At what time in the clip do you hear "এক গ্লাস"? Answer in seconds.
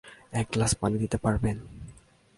0.33-0.71